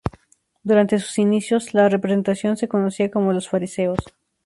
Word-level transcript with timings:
Durante 0.63 0.97
sus 0.97 1.19
inicios, 1.19 1.75
la 1.75 1.87
representación 1.87 2.57
se 2.57 2.67
conocía 2.67 3.11
como 3.11 3.33
"Los 3.33 3.47
Fariseos". 3.49 3.99